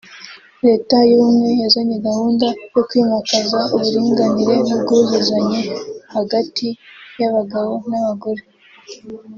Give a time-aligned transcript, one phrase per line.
[0.65, 5.59] Leta y’Ubumwe yazanye gahunda yo kwimakaza uburinganire n’ubwuzuzanye
[6.15, 6.67] hagati
[7.19, 8.43] y’Abagabo n’abagore